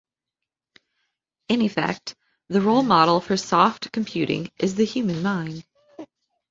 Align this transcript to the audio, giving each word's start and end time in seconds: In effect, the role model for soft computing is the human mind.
In 1.47 1.61
effect, 1.61 2.15
the 2.49 2.59
role 2.59 2.81
model 2.81 3.21
for 3.21 3.37
soft 3.37 3.91
computing 3.91 4.49
is 4.57 4.73
the 4.73 4.83
human 4.85 5.21
mind. 5.21 5.63